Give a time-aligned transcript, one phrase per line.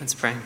[0.00, 0.36] Let's pray.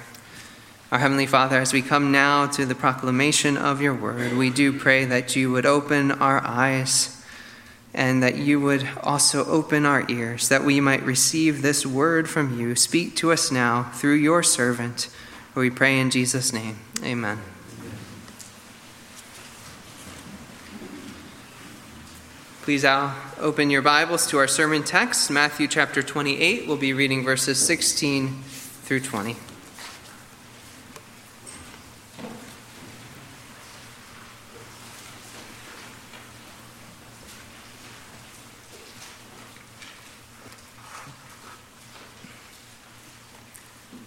[0.90, 4.72] Our Heavenly Father, as we come now to the proclamation of your word, we do
[4.72, 7.22] pray that you would open our eyes
[7.92, 12.59] and that you would also open our ears, that we might receive this word from
[12.59, 12.75] you.
[12.75, 15.11] Speak to us now through your servant.
[15.55, 16.79] We pray in Jesus' name.
[17.05, 17.39] Amen.
[22.62, 26.66] Please uh, open your Bibles to our sermon text, Matthew chapter 28.
[26.66, 28.45] We'll be reading verses 16
[28.83, 29.37] through 20.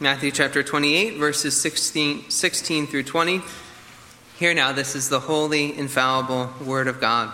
[0.02, 3.41] Matthew chapter 28, verses 16, 16 through 20.
[4.38, 7.32] Here now, this is the holy, infallible Word of God.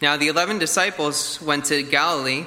[0.00, 2.46] Now, the eleven disciples went to Galilee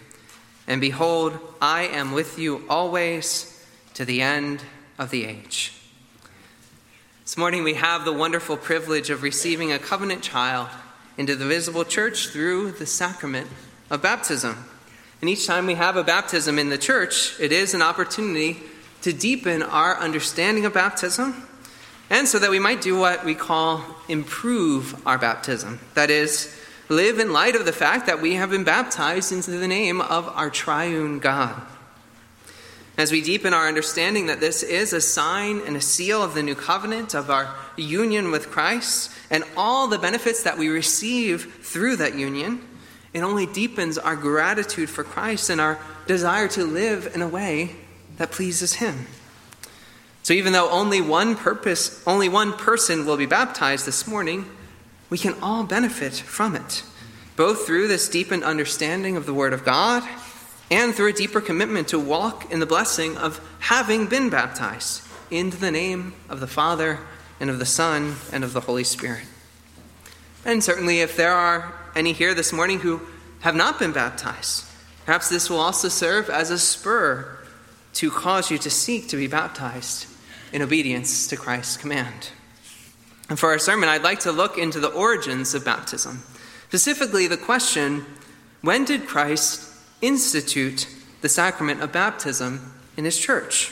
[0.67, 4.63] And behold, I am with you always to the end
[4.97, 5.73] of the age.
[7.23, 10.69] This morning we have the wonderful privilege of receiving a covenant child
[11.17, 13.47] into the visible church through the sacrament
[13.89, 14.65] of baptism.
[15.21, 18.59] And each time we have a baptism in the church, it is an opportunity
[19.01, 21.47] to deepen our understanding of baptism
[22.09, 25.79] and so that we might do what we call improve our baptism.
[25.93, 26.53] That is,
[26.91, 30.27] live in light of the fact that we have been baptized into the name of
[30.27, 31.59] our triune God.
[32.97, 36.43] As we deepen our understanding that this is a sign and a seal of the
[36.43, 41.95] new covenant, of our union with Christ, and all the benefits that we receive through
[41.95, 42.61] that union,
[43.13, 47.75] it only deepens our gratitude for Christ and our desire to live in a way
[48.17, 49.07] that pleases Him.
[50.23, 54.45] So even though only one purpose, only one person will be baptized this morning,
[55.11, 56.83] we can all benefit from it,
[57.35, 60.07] both through this deepened understanding of the Word of God
[60.71, 65.57] and through a deeper commitment to walk in the blessing of having been baptized into
[65.57, 66.97] the name of the Father
[67.41, 69.25] and of the Son and of the Holy Spirit.
[70.45, 73.01] And certainly, if there are any here this morning who
[73.41, 74.63] have not been baptized,
[75.05, 77.37] perhaps this will also serve as a spur
[77.95, 80.07] to cause you to seek to be baptized
[80.53, 82.29] in obedience to Christ's command.
[83.31, 86.21] And for our sermon, I'd like to look into the origins of baptism.
[86.67, 88.05] Specifically, the question
[88.59, 90.85] when did Christ institute
[91.21, 93.71] the sacrament of baptism in his church?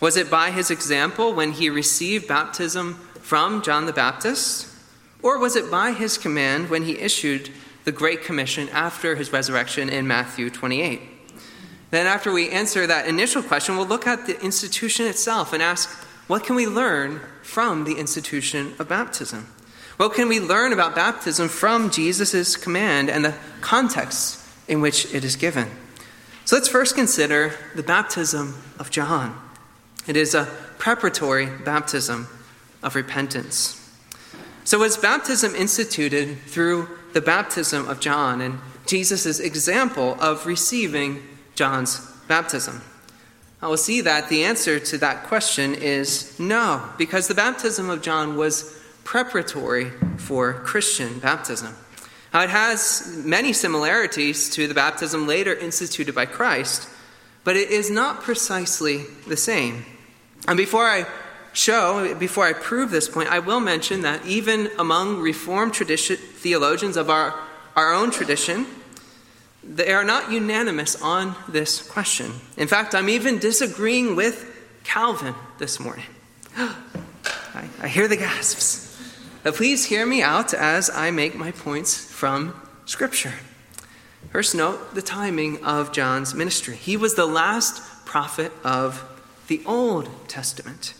[0.00, 4.66] Was it by his example when he received baptism from John the Baptist?
[5.22, 7.50] Or was it by his command when he issued
[7.84, 11.00] the Great Commission after his resurrection in Matthew 28?
[11.92, 15.88] Then, after we answer that initial question, we'll look at the institution itself and ask
[16.26, 19.46] what can we learn from the institution of baptism?
[19.96, 25.24] What can we learn about baptism from Jesus' command and the context in which it
[25.24, 25.70] is given?
[26.44, 29.38] So let's first consider the baptism of John.
[30.06, 32.26] It is a preparatory baptism
[32.82, 33.80] of repentance.
[34.64, 41.22] So, was baptism instituted through the baptism of John and Jesus' example of receiving
[41.54, 42.80] John's baptism?
[43.64, 48.02] I will see that the answer to that question is no, because the baptism of
[48.02, 49.88] John was preparatory
[50.18, 51.74] for Christian baptism.
[52.34, 56.90] Now, it has many similarities to the baptism later instituted by Christ,
[57.42, 59.86] but it is not precisely the same.
[60.46, 61.06] And before I
[61.54, 66.98] show, before I prove this point, I will mention that even among Reformed tradition, theologians
[66.98, 67.34] of our,
[67.76, 68.66] our own tradition,
[69.66, 72.32] they are not unanimous on this question.
[72.56, 74.50] In fact, I'm even disagreeing with
[74.84, 76.06] Calvin this morning.
[76.56, 78.82] I, I hear the gasps.
[79.42, 82.54] But please hear me out as I make my points from
[82.86, 83.34] Scripture.
[84.32, 86.76] First, note the timing of John's ministry.
[86.76, 89.04] He was the last prophet of
[89.48, 90.94] the Old Testament.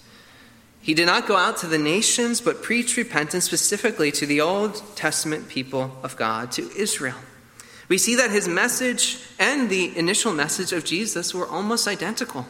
[0.80, 4.82] He did not go out to the nations, but preached repentance specifically to the Old
[4.94, 7.16] Testament people of God, to Israel.
[7.94, 12.44] We see that his message and the initial message of Jesus were almost identical.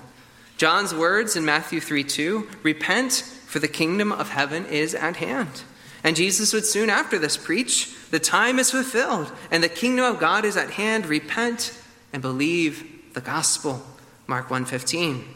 [0.57, 3.13] John's words in Matthew 3 2 Repent,
[3.45, 5.65] for the kingdom of heaven is at hand.
[6.03, 10.19] And Jesus would soon after this preach, The time is fulfilled, and the kingdom of
[10.19, 11.05] God is at hand.
[11.05, 11.79] Repent
[12.15, 13.85] and believe the gospel.
[14.27, 15.27] Mark 1:15.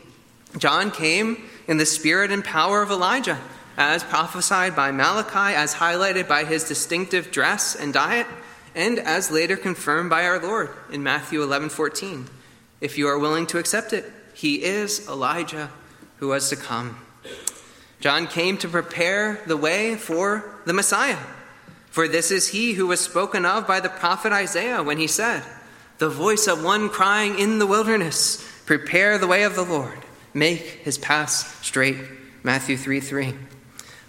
[0.57, 3.41] John came in the spirit and power of Elijah,
[3.77, 8.27] as prophesied by Malachi, as highlighted by his distinctive dress and diet,
[8.79, 12.29] and as later confirmed by our Lord in Matthew 11:14.
[12.81, 15.71] If you are willing to accept it, he is Elijah
[16.19, 16.97] who was to come.
[17.99, 21.19] John came to prepare the way for the Messiah.
[21.91, 25.43] For this is he who was spoken of by the prophet Isaiah when he said,
[25.99, 29.99] The voice of one crying in the wilderness, Prepare the way of the Lord,
[30.33, 31.97] make his paths straight.
[32.45, 33.35] Matthew 3 3.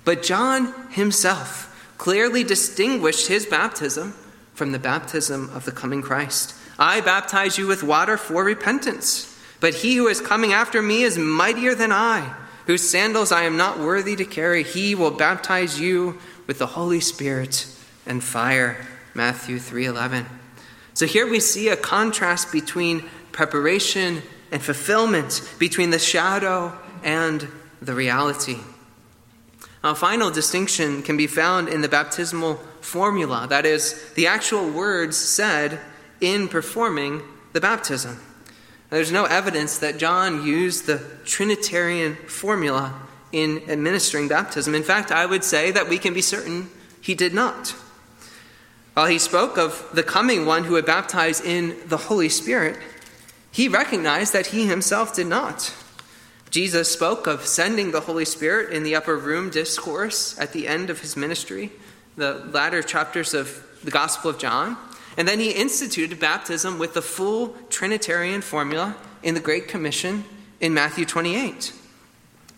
[0.06, 1.66] But John himself
[1.98, 4.14] clearly distinguished his baptism
[4.60, 6.54] from the baptism of the coming Christ.
[6.78, 11.18] I baptize you with water for repentance, but he who is coming after me is
[11.18, 12.36] mightier than I,
[12.68, 14.64] whose sandals I am not worthy to carry.
[14.64, 17.68] He will baptize you with the Holy Spirit
[18.06, 18.86] and fire.
[19.14, 20.26] Matthew 3:11.
[20.94, 27.48] So here we see a contrast between preparation and fulfillment, between the shadow and
[27.82, 28.58] the reality.
[29.86, 32.60] A final distinction can be found in the baptismal
[32.90, 35.80] formula, that is, the actual words said
[36.20, 37.22] in performing
[37.54, 38.20] the baptism.
[38.90, 43.00] There's no evidence that John used the Trinitarian formula
[43.32, 44.74] in administering baptism.
[44.74, 46.70] In fact, I would say that we can be certain
[47.00, 47.76] he did not.
[48.96, 52.78] While he spoke of the coming one who would baptize in the Holy Spirit,
[53.52, 55.74] he recognized that he himself did not.
[56.50, 60.90] Jesus spoke of sending the Holy Spirit in the upper room discourse at the end
[60.90, 61.72] of his ministry,
[62.20, 64.78] the latter chapters of the Gospel of John.
[65.18, 70.24] And then he instituted baptism with the full Trinitarian formula in the Great Commission
[70.60, 71.74] in Matthew 28.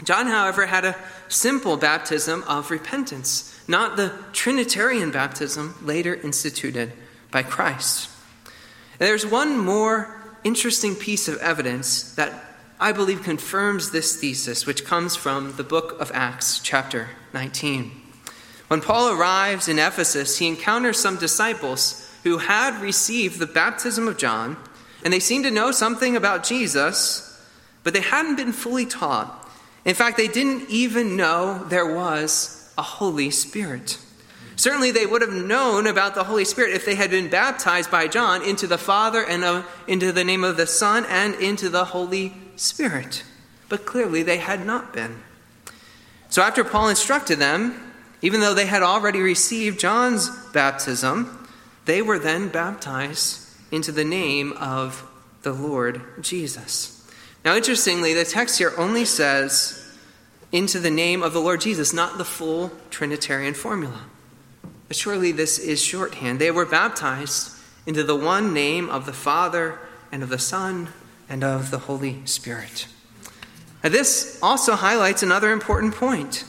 [0.03, 0.95] John, however, had a
[1.27, 6.91] simple baptism of repentance, not the Trinitarian baptism later instituted
[7.29, 8.09] by Christ.
[8.99, 12.45] And there's one more interesting piece of evidence that
[12.79, 18.00] I believe confirms this thesis, which comes from the book of Acts, chapter 19.
[18.71, 24.17] When Paul arrives in Ephesus, he encounters some disciples who had received the baptism of
[24.17, 24.55] John,
[25.03, 27.37] and they seemed to know something about Jesus,
[27.83, 29.45] but they hadn't been fully taught.
[29.83, 33.99] In fact, they didn't even know there was a Holy Spirit.
[34.55, 38.07] Certainly, they would have known about the Holy Spirit if they had been baptized by
[38.07, 41.83] John into the Father and uh, into the name of the Son and into the
[41.83, 43.25] Holy Spirit.
[43.67, 45.23] But clearly, they had not been.
[46.29, 47.90] So, after Paul instructed them,
[48.21, 51.47] even though they had already received John's baptism,
[51.85, 55.07] they were then baptized into the name of
[55.41, 56.97] the Lord Jesus.
[57.43, 59.77] Now, interestingly, the text here only says
[60.51, 64.01] into the name of the Lord Jesus, not the full Trinitarian formula.
[64.87, 66.39] But surely this is shorthand.
[66.39, 69.79] They were baptized into the one name of the Father
[70.11, 70.89] and of the Son
[71.29, 72.87] and of the Holy Spirit.
[73.83, 76.43] Now, this also highlights another important point.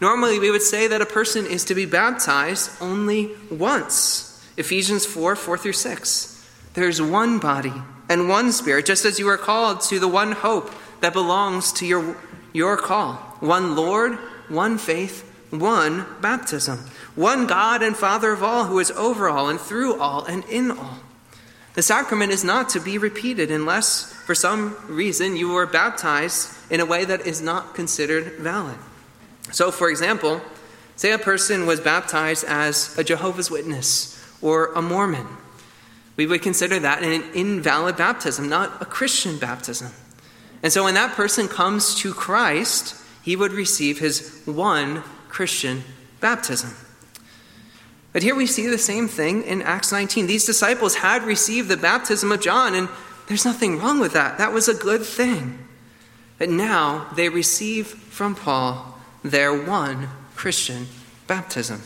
[0.00, 4.44] Normally, we would say that a person is to be baptized only once.
[4.56, 6.32] Ephesians 4 4 through 6.
[6.74, 7.72] There's one body
[8.08, 10.70] and one spirit, just as you are called to the one hope
[11.00, 12.16] that belongs to your,
[12.52, 13.14] your call.
[13.40, 14.14] One Lord,
[14.48, 16.78] one faith, one baptism.
[17.14, 20.70] One God and Father of all, who is over all and through all and in
[20.70, 20.98] all.
[21.74, 26.80] The sacrament is not to be repeated unless, for some reason, you were baptized in
[26.80, 28.78] a way that is not considered valid.
[29.52, 30.40] So, for example,
[30.96, 34.12] say a person was baptized as a Jehovah's Witness
[34.42, 35.26] or a Mormon.
[36.16, 39.92] We would consider that an invalid baptism, not a Christian baptism.
[40.62, 45.84] And so, when that person comes to Christ, he would receive his one Christian
[46.20, 46.74] baptism.
[48.12, 50.26] But here we see the same thing in Acts 19.
[50.26, 52.88] These disciples had received the baptism of John, and
[53.28, 54.38] there's nothing wrong with that.
[54.38, 55.58] That was a good thing.
[56.38, 58.95] But now they receive from Paul
[59.30, 60.86] their one Christian
[61.26, 61.82] baptism.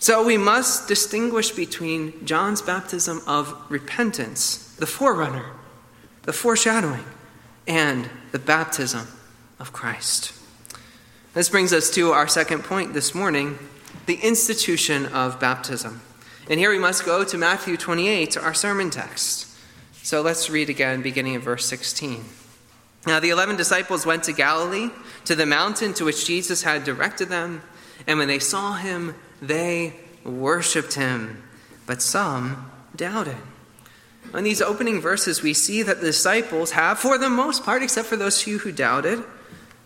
[0.00, 5.46] So we must distinguish between John's baptism of repentance, the forerunner,
[6.22, 7.04] the foreshadowing,
[7.66, 9.08] and the baptism
[9.58, 10.32] of Christ.
[11.34, 13.58] This brings us to our second point this morning
[14.06, 16.00] the institution of baptism.
[16.48, 19.46] And here we must go to Matthew 28, our sermon text.
[20.02, 22.24] So let's read again, beginning in verse 16.
[23.08, 24.90] Now the eleven disciples went to Galilee,
[25.24, 27.62] to the mountain to which Jesus had directed them,
[28.06, 31.42] and when they saw him, they worshipped him,
[31.86, 33.38] but some doubted.
[34.34, 38.08] In these opening verses, we see that the disciples have, for the most part, except
[38.08, 39.24] for those few who doubted,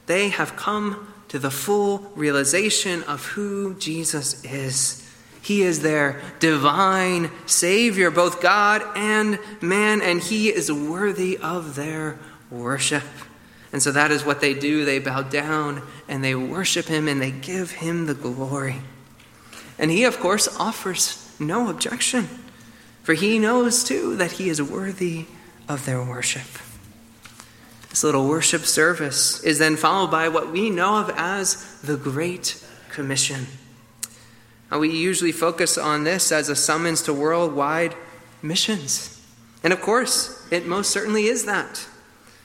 [0.06, 5.08] they have come to the full realization of who Jesus is.
[5.40, 12.18] He is their divine Savior, both God and man, and He is worthy of their
[12.52, 13.02] worship.
[13.72, 14.84] And so that is what they do.
[14.84, 18.76] They bow down and they worship him and they give him the glory.
[19.78, 22.28] And he, of course, offers no objection,
[23.02, 25.26] for he knows too that he is worthy
[25.68, 26.46] of their worship.
[27.88, 32.62] This little worship service is then followed by what we know of as the Great
[32.90, 33.46] Commission.
[34.70, 37.94] Now, we usually focus on this as a summons to worldwide
[38.40, 39.20] missions.
[39.62, 41.86] And of course, it most certainly is that.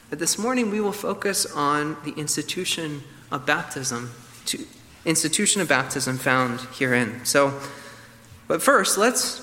[0.09, 4.11] But this morning we will focus on the institution of baptism,
[4.45, 4.65] to
[5.03, 7.25] institution of baptism found herein.
[7.25, 7.59] So,
[8.47, 9.41] but first, let's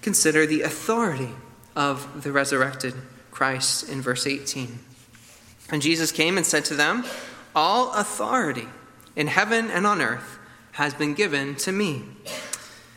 [0.00, 1.30] consider the authority
[1.76, 2.94] of the resurrected
[3.30, 4.78] Christ in verse 18.
[5.70, 7.04] And Jesus came and said to them,
[7.54, 8.68] All authority
[9.14, 10.38] in heaven and on earth
[10.72, 12.02] has been given to me.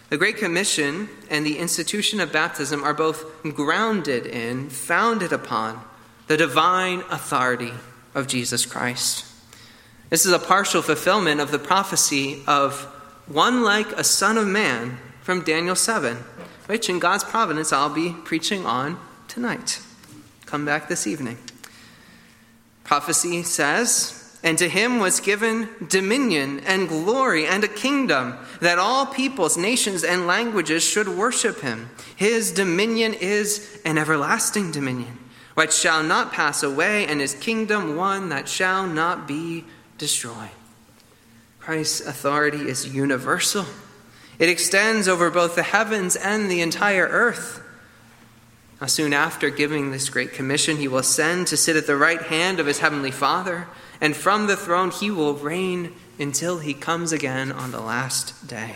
[0.09, 5.81] The Great Commission and the institution of baptism are both grounded in, founded upon,
[6.27, 7.71] the divine authority
[8.13, 9.25] of Jesus Christ.
[10.09, 12.85] This is a partial fulfillment of the prophecy of
[13.27, 16.17] one like a son of man from Daniel 7,
[16.67, 19.81] which in God's providence I'll be preaching on tonight.
[20.45, 21.37] Come back this evening.
[22.83, 29.07] Prophecy says, and to him was given dominion and glory and a kingdom that all
[29.07, 31.89] peoples, nations, and languages should worship him.
[32.15, 35.17] His dominion is an everlasting dominion
[35.55, 39.63] which shall not pass away, and his kingdom one that shall not be
[39.97, 40.51] destroyed.
[41.59, 43.65] Christ's authority is universal,
[44.37, 47.61] it extends over both the heavens and the entire earth.
[48.81, 52.21] Now, soon after giving this great commission, he will send to sit at the right
[52.21, 53.67] hand of his heavenly Father,
[54.01, 58.75] and from the throne he will reign until he comes again on the last day.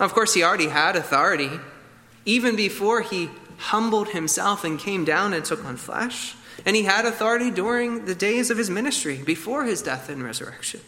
[0.00, 1.50] Now, of course, he already had authority
[2.24, 3.28] even before he
[3.58, 6.34] humbled himself and came down and took on flesh.
[6.64, 10.80] And he had authority during the days of his ministry, before his death and resurrection.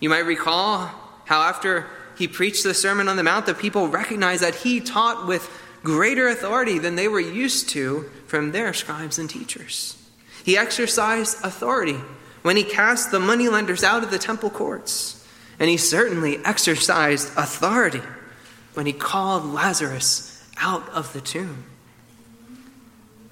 [0.00, 0.90] You might recall
[1.24, 5.26] how, after he preached the Sermon on the Mount, the people recognized that he taught
[5.26, 5.48] with
[5.82, 9.96] greater authority than they were used to from their scribes and teachers.
[10.44, 11.98] He exercised authority
[12.42, 15.26] when he cast the moneylenders out of the temple courts.
[15.58, 18.02] And he certainly exercised authority
[18.74, 21.64] when he called Lazarus out of the tomb.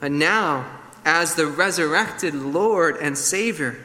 [0.01, 0.67] And now,
[1.05, 3.79] as the resurrected Lord and Savior,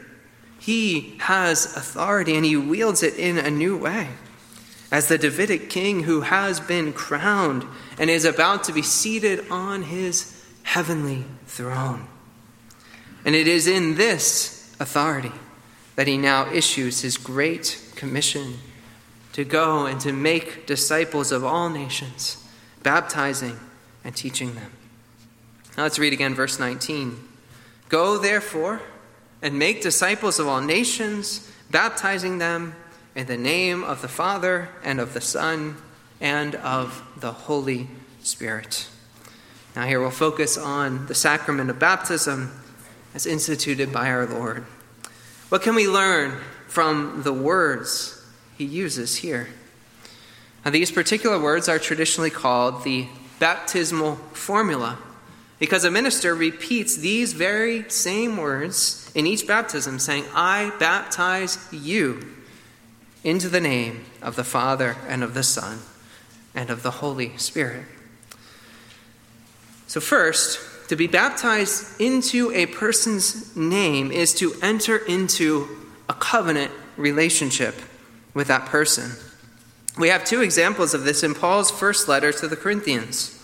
[0.58, 4.08] he has authority and he wields it in a new way.
[4.92, 7.64] As the Davidic king who has been crowned
[7.98, 12.06] and is about to be seated on his heavenly throne.
[13.24, 15.32] And it is in this authority
[15.96, 18.54] that he now issues his great commission
[19.32, 22.42] to go and to make disciples of all nations,
[22.82, 23.58] baptizing
[24.02, 24.72] and teaching them.
[25.76, 27.28] Now let's read again verse 19.
[27.88, 28.80] Go, therefore,
[29.42, 32.74] and make disciples of all nations, baptizing them
[33.14, 35.76] in the name of the Father, and of the Son,
[36.20, 37.88] and of the Holy
[38.22, 38.88] Spirit.
[39.74, 42.52] Now, here we'll focus on the sacrament of baptism
[43.14, 44.64] as instituted by our Lord.
[45.48, 48.24] What can we learn from the words
[48.56, 49.48] he uses here?
[50.64, 53.06] Now, these particular words are traditionally called the
[53.38, 54.98] baptismal formula
[55.60, 62.26] because a minister repeats these very same words in each baptism, saying, I baptize you
[63.22, 65.80] into the name of the Father and of the Son
[66.54, 67.84] and of the Holy Spirit.
[69.86, 75.68] So, first, to be baptized into a person's name is to enter into
[76.08, 77.74] a covenant relationship
[78.32, 79.10] with that person.
[79.98, 83.39] We have two examples of this in Paul's first letter to the Corinthians.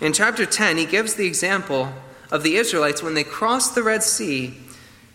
[0.00, 1.92] In chapter 10, he gives the example
[2.30, 4.58] of the Israelites when they crossed the Red Sea,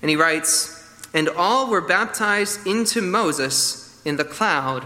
[0.01, 4.85] and he writes, And all were baptized into Moses in the cloud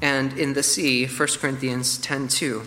[0.00, 2.62] and in the sea, 1 Corinthians 10 2.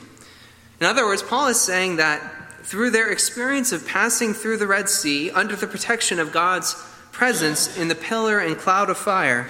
[0.79, 2.21] In other words, Paul is saying that
[2.63, 6.73] through their experience of passing through the Red Sea under the protection of God's
[7.11, 9.49] presence in the pillar and cloud of fire,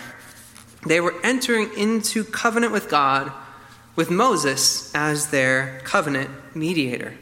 [0.86, 3.32] they were entering into covenant with God
[3.98, 7.16] with Moses as their covenant mediator.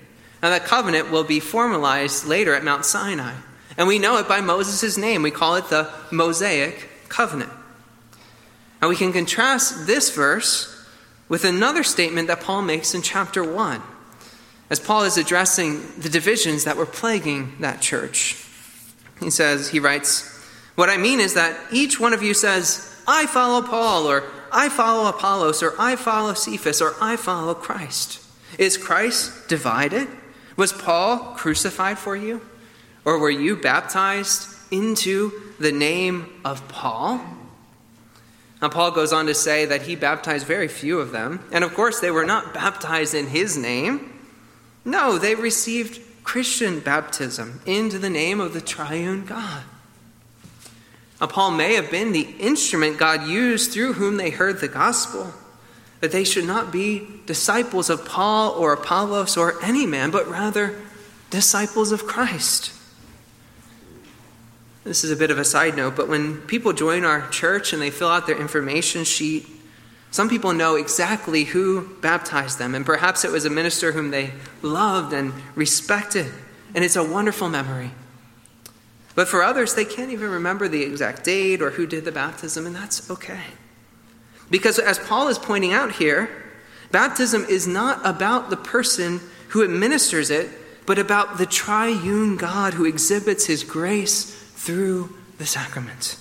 [0.43, 3.33] Now, that covenant will be formalized later at Mount Sinai.
[3.77, 5.23] And we know it by Moses' name.
[5.23, 7.49] We call it the Mosaic covenant.
[8.81, 10.71] Now, we can contrast this verse
[11.27, 13.81] with another statement that Paul makes in chapter 1,
[14.69, 18.45] as Paul is addressing the divisions that were plaguing that church.
[19.19, 23.25] He says, he writes, What I mean is that each one of you says, I
[23.25, 28.21] follow Paul, or I follow Apollos, or I follow Cephas, or I follow Christ.
[28.57, 30.07] Is Christ divided?
[30.55, 32.41] Was Paul crucified for you?
[33.03, 37.21] Or were you baptized into the name of Paul?
[38.61, 41.45] Now, Paul goes on to say that he baptized very few of them.
[41.51, 44.13] And of course, they were not baptized in his name.
[44.83, 49.63] No, they received Christian baptism into the name of the triune God.
[51.19, 55.33] Paul may have been the instrument God used through whom they heard the gospel,
[56.01, 60.79] but they should not be disciples of Paul or Apollos or any man, but rather
[61.29, 62.71] disciples of Christ.
[64.83, 67.81] This is a bit of a side note, but when people join our church and
[67.81, 69.47] they fill out their information sheet,
[70.11, 74.31] some people know exactly who baptized them, and perhaps it was a minister whom they
[74.61, 76.31] loved and respected,
[76.75, 77.91] and it's a wonderful memory.
[79.15, 82.65] But for others, they can't even remember the exact date or who did the baptism,
[82.67, 83.45] and that's okay.
[84.51, 86.29] Because as Paul is pointing out here,
[86.91, 90.49] baptism is not about the person who administers it,
[90.85, 96.17] but about the triune God who exhibits his grace through the sacrament.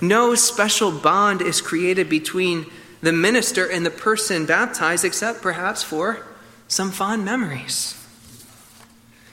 [0.00, 2.66] No special bond is created between
[3.00, 6.26] the minister and the person baptized, except perhaps for
[6.68, 7.98] some fond memories.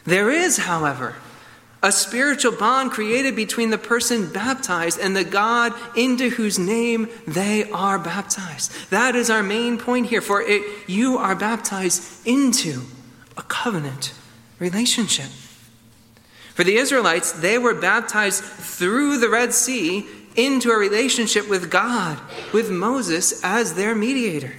[0.06, 1.16] There is, however,
[1.82, 7.70] a spiritual bond created between the person baptized and the God into whose name they
[7.72, 8.72] are baptized.
[8.90, 12.82] That is our main point here, for it, you are baptized into
[13.38, 14.14] a covenant
[14.60, 15.30] relationship.
[16.54, 20.06] For the Israelites, they were baptized through the Red Sea
[20.36, 22.20] into a relationship with God,
[22.54, 24.54] with Moses as their mediator.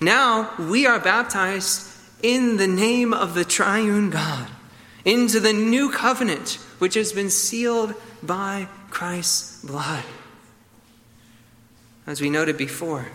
[0.00, 1.90] Now we are baptized
[2.22, 4.48] in the name of the triune God,
[5.06, 10.04] into the new covenant which has been sealed by Christ's blood.
[12.06, 13.06] As we noted before,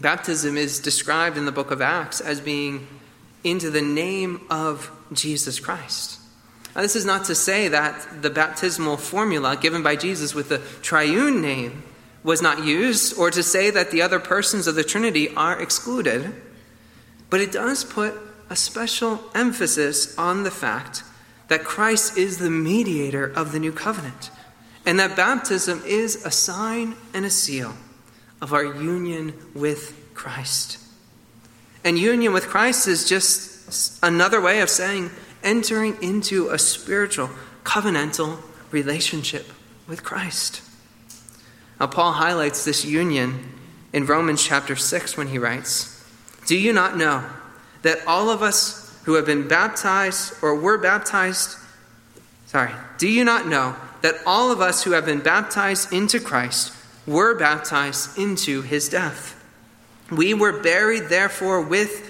[0.00, 2.86] baptism is described in the book of Acts as being
[3.42, 6.20] into the name of Jesus Christ.
[6.76, 10.58] Now, this is not to say that the baptismal formula given by Jesus with the
[10.82, 11.82] triune name
[12.22, 16.34] was not used, or to say that the other persons of the Trinity are excluded,
[17.30, 18.14] but it does put
[18.50, 21.02] a special emphasis on the fact
[21.48, 24.30] that Christ is the mediator of the new covenant,
[24.86, 27.74] and that baptism is a sign and a seal
[28.40, 30.78] of our union with Christ.
[31.84, 35.10] And union with Christ is just another way of saying
[35.42, 37.30] entering into a spiritual,
[37.64, 38.38] covenantal
[38.70, 39.46] relationship
[39.86, 40.62] with Christ.
[41.80, 43.52] Now, Paul highlights this union
[43.92, 46.04] in Romans chapter 6 when he writes
[46.46, 47.24] Do you not know
[47.82, 51.56] that all of us who have been baptized or were baptized,
[52.44, 56.74] sorry, do you not know that all of us who have been baptized into Christ
[57.06, 59.42] were baptized into his death?
[60.10, 62.06] We were buried, therefore, with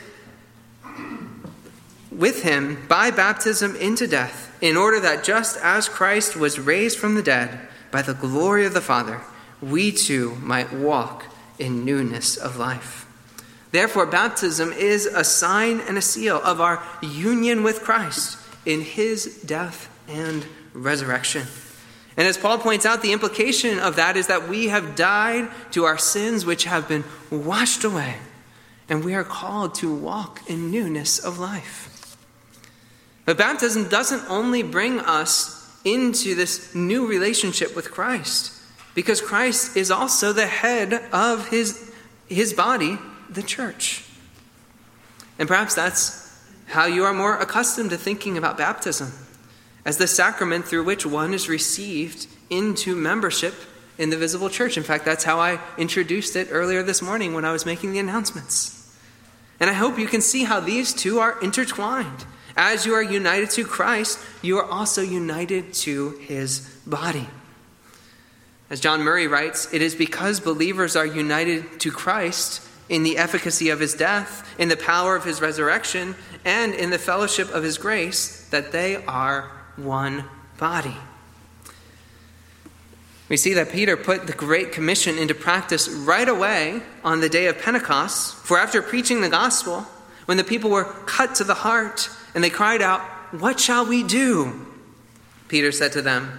[2.10, 7.14] with him by baptism into death, in order that just as Christ was raised from
[7.14, 7.60] the dead
[7.92, 9.20] by the glory of the Father,
[9.62, 11.26] we too might walk
[11.60, 13.07] in newness of life.
[13.70, 19.42] Therefore, baptism is a sign and a seal of our union with Christ in his
[19.42, 21.46] death and resurrection.
[22.16, 25.84] And as Paul points out, the implication of that is that we have died to
[25.84, 28.16] our sins which have been washed away,
[28.88, 32.16] and we are called to walk in newness of life.
[33.24, 38.52] But baptism doesn't only bring us into this new relationship with Christ,
[38.94, 41.92] because Christ is also the head of his,
[42.26, 42.98] his body,
[43.28, 44.04] the church.
[45.38, 46.24] And perhaps that's
[46.66, 49.12] how you are more accustomed to thinking about baptism
[49.84, 53.54] as the sacrament through which one is received into membership
[53.96, 54.76] in the visible church.
[54.76, 57.98] In fact, that's how I introduced it earlier this morning when I was making the
[57.98, 58.74] announcements.
[59.60, 62.26] And I hope you can see how these two are intertwined.
[62.56, 67.28] As you are united to Christ, you are also united to his body.
[68.70, 73.70] As John Murray writes, it is because believers are united to Christ in the efficacy
[73.70, 77.78] of his death, in the power of his resurrection, and in the fellowship of his
[77.78, 80.24] grace that they are one
[80.58, 80.96] body.
[83.28, 87.46] We see that Peter put the Great Commission into practice right away on the day
[87.46, 89.86] of Pentecost, for after preaching the gospel,
[90.24, 94.02] when the people were cut to the heart and they cried out, What shall we
[94.02, 94.66] do?
[95.48, 96.38] Peter said to them,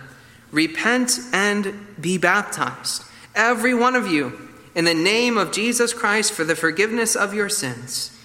[0.51, 3.03] Repent and be baptized,
[3.35, 4.48] every one of you,
[4.79, 8.17] in the name of Jesus Christ for the forgiveness of your sins.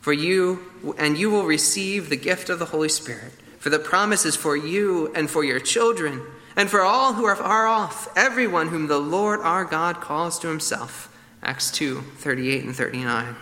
[0.00, 3.32] For you, and you will receive the gift of the Holy Spirit.
[3.58, 6.22] For the promise is for you and for your children,
[6.54, 10.48] and for all who are far off, everyone whom the Lord our God calls to
[10.48, 11.12] himself.
[11.42, 13.34] Acts 2 38 and 39.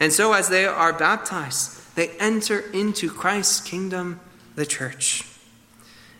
[0.00, 4.20] And so, as they are baptized, they enter into Christ's kingdom,
[4.54, 5.26] the church.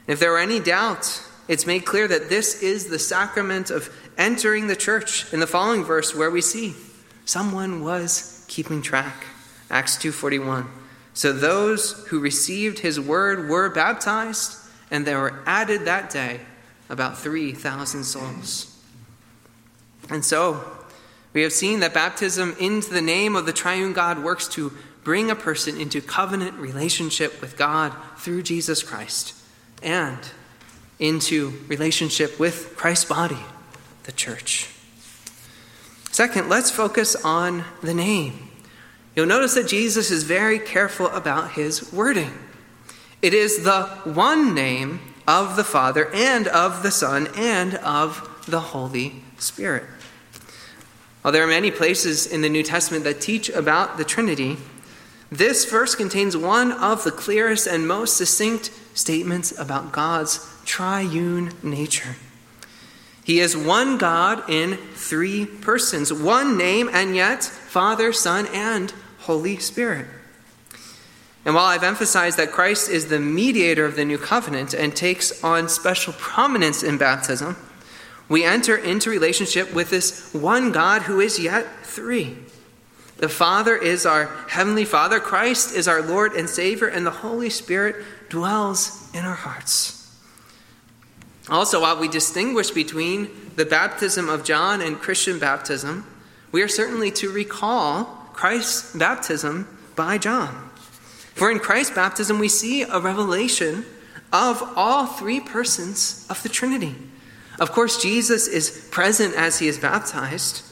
[0.06, 4.68] If there were any doubt, it's made clear that this is the sacrament of entering
[4.68, 6.76] the church in the following verse where we see
[7.24, 9.26] someone was keeping track.
[9.68, 10.68] Acts 2:41.
[11.12, 14.58] So those who received his word were baptized,
[14.92, 16.42] and there were added that day
[16.88, 18.68] about 3,000 souls.
[20.08, 20.64] And so,
[21.32, 25.32] we have seen that baptism into the name of the triune God works to bring
[25.32, 29.34] a person into covenant relationship with God through Jesus Christ
[29.82, 30.18] and
[31.00, 33.38] into relationship with Christ's body,
[34.04, 34.68] the church.
[36.12, 38.50] Second, let's focus on the name.
[39.16, 42.32] You'll notice that Jesus is very careful about his wording.
[43.22, 48.60] It is the one name of the Father and of the Son and of the
[48.60, 49.84] Holy Spirit.
[51.22, 54.56] While there are many places in the New Testament that teach about the Trinity,
[55.30, 60.38] this verse contains one of the clearest and most succinct statements about God's
[60.70, 62.14] triune nature.
[63.24, 69.56] He is one God in three persons, one name, and yet Father, Son, and Holy
[69.56, 70.06] Spirit.
[71.44, 75.42] And while I've emphasized that Christ is the mediator of the new covenant and takes
[75.42, 77.56] on special prominence in baptism,
[78.28, 82.37] we enter into relationship with this one God who is yet three.
[83.16, 87.50] The Father is our Heavenly Father, Christ is our Lord and Savior, and the Holy
[87.50, 87.96] Spirit
[88.28, 89.99] dwells in our hearts.
[91.48, 96.07] Also, while we distinguish between the baptism of John and Christian baptism,
[96.53, 100.70] we are certainly to recall Christ's baptism by John.
[101.35, 103.85] For in Christ's baptism, we see a revelation
[104.33, 106.94] of all three persons of the Trinity.
[107.59, 110.62] Of course, Jesus is present as he is baptized,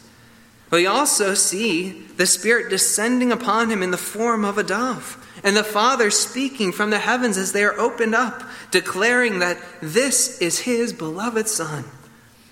[0.70, 5.56] we also see the Spirit descending upon him in the form of a dove, and
[5.56, 10.60] the Father speaking from the heavens as they are opened up, declaring that this is
[10.60, 11.84] his beloved Son,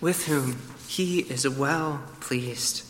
[0.01, 2.85] with whom he is well pleased.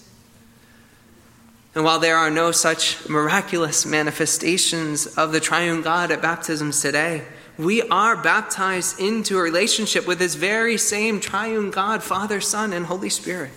[1.74, 7.22] And while there are no such miraculous manifestations of the triune God at baptisms today,
[7.58, 12.86] we are baptized into a relationship with this very same triune God, Father, Son, and
[12.86, 13.52] Holy Spirit.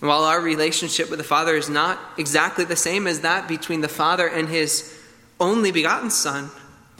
[0.00, 3.82] And while our relationship with the Father is not exactly the same as that between
[3.82, 4.98] the Father and his
[5.38, 6.50] only begotten Son,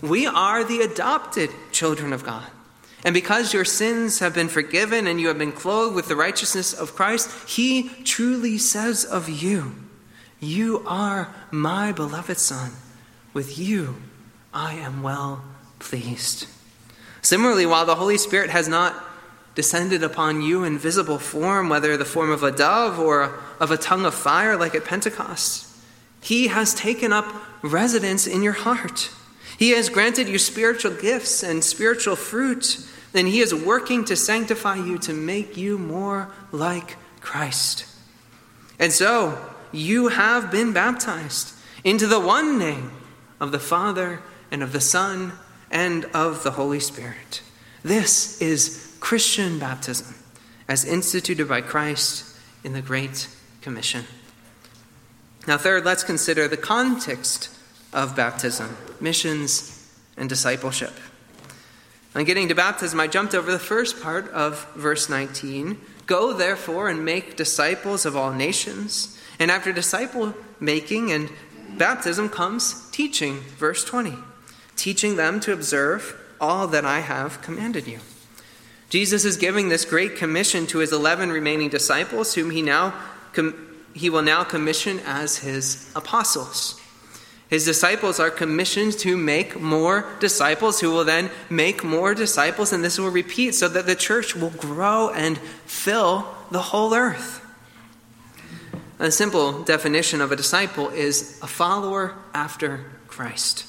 [0.03, 2.47] we are the adopted children of God.
[3.05, 6.75] And because your sins have been forgiven and you have been clothed with the righteousness
[6.75, 9.75] of Christ, he truly says of you,
[10.39, 12.73] You are my beloved Son.
[13.33, 13.97] With you
[14.53, 15.45] I am well
[15.79, 16.47] pleased.
[17.23, 18.95] Similarly, while the Holy Spirit has not
[19.55, 23.77] descended upon you in visible form, whether the form of a dove or of a
[23.77, 25.67] tongue of fire like at Pentecost,
[26.21, 27.27] he has taken up
[27.63, 29.11] residence in your heart.
[29.59, 32.87] He has granted you spiritual gifts and spiritual fruit.
[33.13, 37.87] Then He is working to sanctify you to make you more like Christ.
[38.79, 39.39] And so,
[39.73, 42.91] you have been baptized into the one name
[43.39, 45.33] of the Father and of the Son
[45.71, 47.43] and of the Holy Spirit.
[47.83, 50.15] This is Christian baptism
[50.69, 53.29] as instituted by Christ in the Great
[53.61, 54.05] Commission.
[55.47, 57.51] Now, third, let's consider the context
[57.93, 60.93] of baptism missions and discipleship.
[62.15, 65.81] On getting to baptism, I jumped over the first part of verse 19.
[66.07, 69.19] Go therefore and make disciples of all nations.
[69.39, 71.31] And after disciple making and
[71.79, 74.15] baptism comes teaching, verse 20.
[74.77, 78.01] Teaching them to observe all that I have commanded you.
[78.91, 82.93] Jesus is giving this great commission to his 11 remaining disciples, whom he now
[83.33, 86.81] com- he will now commission as his apostles.
[87.49, 92.85] His disciples are commissioned to make more disciples, who will then make more disciples, and
[92.85, 97.45] this will repeat so that the church will grow and fill the whole earth.
[99.01, 103.67] A simple definition of a disciple is a follower after Christ.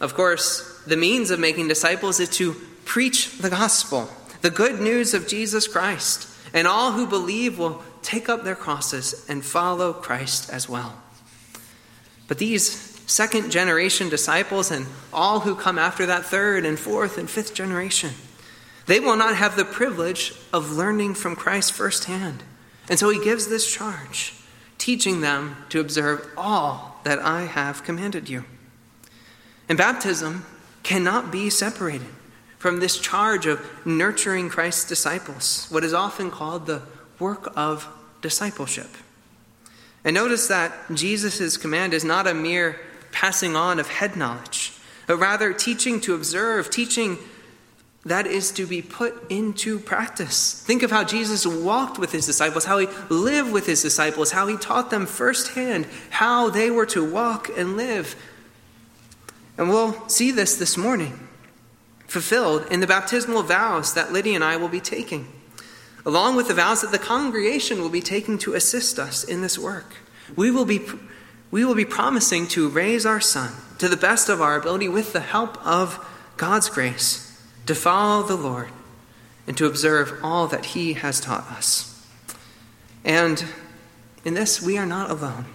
[0.00, 4.08] Of course, the means of making disciples is to preach the gospel,
[4.40, 9.24] the good news of Jesus Christ, and all who believe will take up their crosses
[9.28, 11.00] and follow Christ as well.
[12.28, 12.70] But these
[13.06, 18.10] second generation disciples and all who come after that third and fourth and fifth generation,
[18.86, 22.42] they will not have the privilege of learning from Christ firsthand.
[22.88, 24.34] And so he gives this charge,
[24.78, 28.44] teaching them to observe all that I have commanded you.
[29.68, 30.44] And baptism
[30.82, 32.08] cannot be separated
[32.62, 36.80] from this charge of nurturing Christ's disciples, what is often called the
[37.18, 37.88] work of
[38.20, 38.86] discipleship.
[40.04, 42.78] And notice that Jesus' command is not a mere
[43.10, 44.74] passing on of head knowledge,
[45.08, 47.18] but rather teaching to observe, teaching
[48.04, 50.62] that is to be put into practice.
[50.64, 54.46] Think of how Jesus walked with his disciples, how he lived with his disciples, how
[54.46, 58.14] he taught them firsthand how they were to walk and live.
[59.58, 61.28] And we'll see this this morning
[62.12, 65.26] fulfilled in the baptismal vows that Lydia and I will be taking,
[66.04, 69.58] along with the vows that the congregation will be taking to assist us in this
[69.58, 69.94] work.
[70.36, 70.82] We will be,
[71.50, 75.14] we will be promising to raise our son to the best of our ability with
[75.14, 78.68] the help of God's grace to follow the Lord
[79.46, 82.06] and to observe all that He has taught us.
[83.06, 83.42] And
[84.22, 85.46] in this, we are not alone.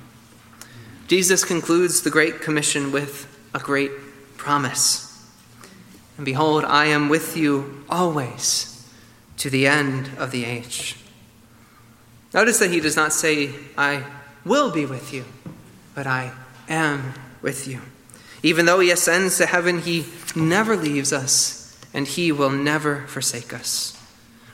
[1.08, 3.92] Jesus concludes the Great Commission with a great
[4.38, 5.07] promise.
[6.18, 8.90] And behold, I am with you always
[9.38, 10.98] to the end of the age.
[12.34, 14.04] Notice that he does not say, I
[14.44, 15.26] will be with you,
[15.96, 16.32] but I
[16.68, 17.82] am with you.
[18.44, 23.54] Even though he ascends to heaven, he never leaves us and he will never forsake
[23.54, 23.98] us.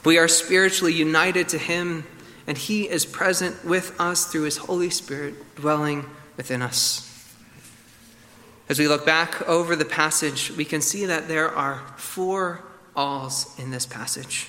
[0.06, 2.06] We are spiritually united to him,
[2.46, 7.13] and he is present with us through his Holy Spirit dwelling within us.
[8.70, 12.64] As we look back over the passage, we can see that there are four
[12.96, 14.48] alls in this passage.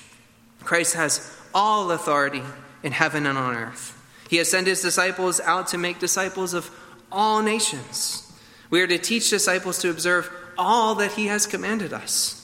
[0.63, 2.43] Christ has all authority
[2.81, 3.91] in heaven and on earth.
[4.29, 6.71] He has sent his disciples out to make disciples of
[7.11, 8.21] all nations.
[8.69, 12.41] We are to teach disciples to observe all that he has commanded us.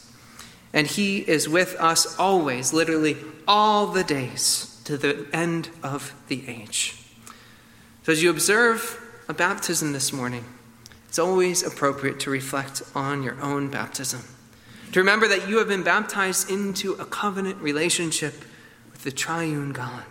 [0.74, 6.48] And he is with us always, literally all the days to the end of the
[6.48, 6.98] age.
[8.04, 10.46] So, as you observe a baptism this morning,
[11.12, 14.22] it's always appropriate to reflect on your own baptism.
[14.94, 18.34] To remember that you have been baptized into a covenant relationship
[18.94, 20.06] with the triune God.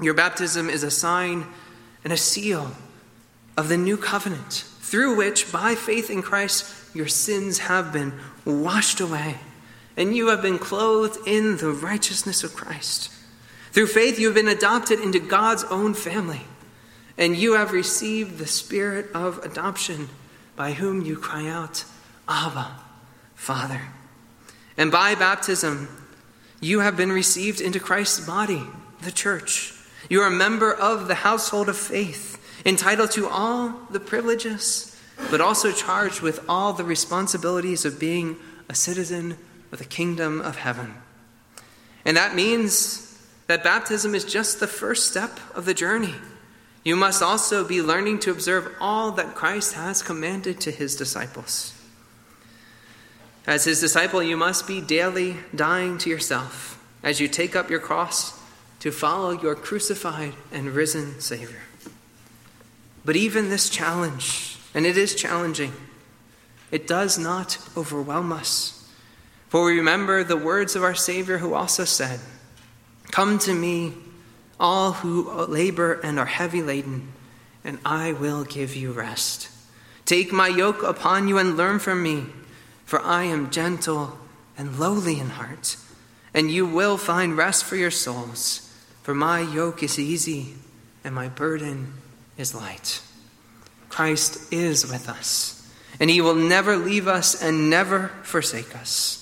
[0.00, 1.48] Your baptism is a sign
[2.04, 2.70] and a seal
[3.56, 8.12] of the new covenant, through which, by faith in Christ, your sins have been
[8.44, 9.38] washed away
[9.96, 13.10] and you have been clothed in the righteousness of Christ.
[13.72, 16.42] Through faith, you have been adopted into God's own family,
[17.18, 20.08] and you have received the spirit of adoption
[20.56, 21.84] by whom you cry out,
[22.28, 22.70] Abba,
[23.34, 23.80] Father.
[24.76, 25.88] And by baptism,
[26.60, 28.62] you have been received into Christ's body,
[29.02, 29.74] the church.
[30.08, 34.96] You are a member of the household of faith, entitled to all the privileges,
[35.30, 38.36] but also charged with all the responsibilities of being
[38.68, 39.36] a citizen
[39.72, 40.94] of the kingdom of heaven.
[42.04, 46.14] And that means that baptism is just the first step of the journey.
[46.82, 51.74] You must also be learning to observe all that Christ has commanded to his disciples.
[53.46, 57.80] As his disciple, you must be daily dying to yourself as you take up your
[57.80, 58.38] cross
[58.80, 61.62] to follow your crucified and risen Savior.
[63.04, 65.72] But even this challenge, and it is challenging,
[66.70, 68.76] it does not overwhelm us.
[69.48, 72.20] For we remember the words of our Savior who also said,
[73.10, 73.94] Come to me,
[74.60, 77.12] all who labor and are heavy laden,
[77.64, 79.48] and I will give you rest.
[80.04, 82.26] Take my yoke upon you and learn from me,
[82.84, 84.18] for I am gentle
[84.56, 85.76] and lowly in heart,
[86.34, 88.66] and you will find rest for your souls.
[89.02, 90.54] For my yoke is easy
[91.02, 91.94] and my burden
[92.36, 93.02] is light.
[93.88, 95.68] Christ is with us,
[95.98, 99.19] and he will never leave us and never forsake us.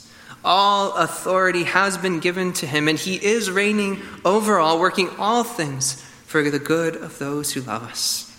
[0.49, 5.45] All authority has been given to him, and he is reigning over all, working all
[5.45, 8.35] things for the good of those who love us.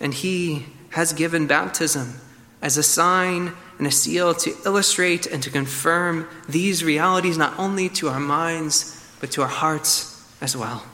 [0.00, 2.14] And he has given baptism
[2.60, 7.88] as a sign and a seal to illustrate and to confirm these realities not only
[7.90, 10.84] to our minds, but to our hearts as well.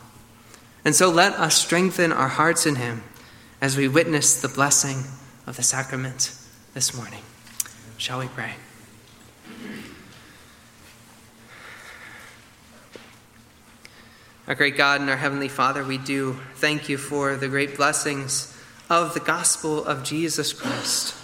[0.84, 3.02] And so let us strengthen our hearts in him
[3.62, 5.04] as we witness the blessing
[5.46, 6.34] of the sacrament
[6.74, 7.22] this morning.
[7.96, 8.52] Shall we pray?
[14.48, 18.56] Our great God and our Heavenly Father, we do thank you for the great blessings
[18.88, 21.14] of the gospel of Jesus Christ.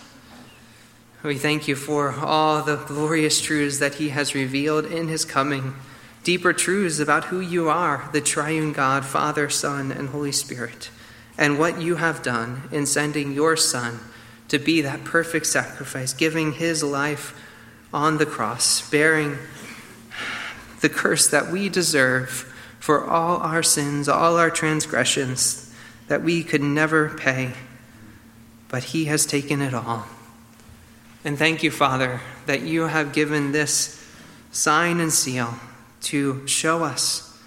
[1.22, 5.74] We thank you for all the glorious truths that He has revealed in His coming,
[6.22, 10.90] deeper truths about who you are, the triune God, Father, Son, and Holy Spirit,
[11.38, 14.00] and what you have done in sending your Son
[14.48, 17.34] to be that perfect sacrifice, giving His life
[17.90, 19.38] on the cross, bearing
[20.82, 22.50] the curse that we deserve
[22.84, 25.72] for all our sins, all our transgressions
[26.08, 27.50] that we could never pay,
[28.68, 30.04] but He has taken it all.
[31.24, 34.06] And thank you, Father, that you have given this
[34.52, 35.54] sign and seal
[36.02, 37.40] to show us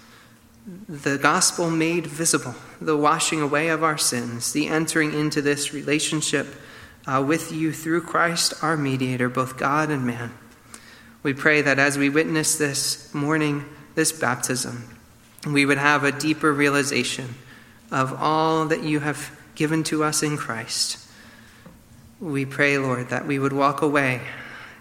[0.88, 6.48] the gospel made visible, the washing away of our sins, the entering into this relationship
[7.06, 10.32] uh, with you through Christ, our mediator, both God and man.
[11.22, 14.97] We pray that as we witness this morning, this baptism,
[15.46, 17.34] we would have a deeper realization
[17.90, 20.98] of all that you have given to us in Christ.
[22.20, 24.20] We pray, Lord, that we would walk away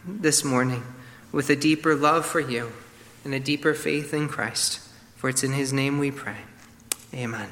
[0.06, 0.84] this morning
[1.32, 2.72] with a deeper love for you
[3.24, 4.80] and a deeper faith in Christ.
[5.16, 6.38] For it's in his name we pray.
[7.14, 7.50] Amen.